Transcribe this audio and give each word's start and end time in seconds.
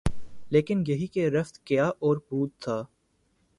لیکن 0.51 0.83
یہی 0.87 1.07
کہ 1.07 1.27
رفت، 1.29 1.59
گیا 1.69 1.87
اور 1.99 2.17
بود 2.29 2.49
تھا 2.59 2.83